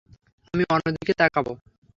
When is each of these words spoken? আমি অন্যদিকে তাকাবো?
আমি 0.53 0.63
অন্যদিকে 0.73 1.13
তাকাবো? 1.13 1.51